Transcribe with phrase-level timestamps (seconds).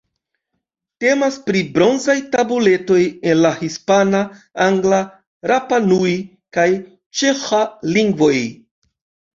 [1.03, 2.99] Temas pri bronzaj tabuletoj
[3.33, 4.25] en la hispana,
[4.69, 5.03] angla,
[5.53, 6.19] rapa-nui
[6.59, 6.69] kaj
[7.21, 7.65] ĉeĥa
[7.97, 8.37] lingvoj.